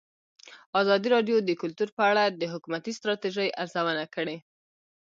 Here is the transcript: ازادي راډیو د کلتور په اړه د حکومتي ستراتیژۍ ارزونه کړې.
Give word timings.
ازادي 0.81 1.07
راډیو 1.15 1.37
د 1.41 1.49
کلتور 1.61 1.89
په 1.97 2.03
اړه 2.11 2.23
د 2.41 2.43
حکومتي 2.53 2.91
ستراتیژۍ 2.99 3.49
ارزونه 3.61 4.05
کړې. 4.15 4.37